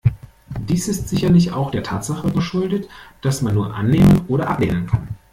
Dies 0.67 0.87
ist 0.87 1.09
sicherlich 1.09 1.51
auch 1.51 1.69
der 1.69 1.83
Tatsache 1.83 2.31
geschuldet, 2.31 2.89
dass 3.21 3.43
man 3.43 3.53
nur 3.53 3.75
annehmen 3.75 4.25
oder 4.29 4.49
ablehnen 4.49 4.87
kann. 4.87 5.09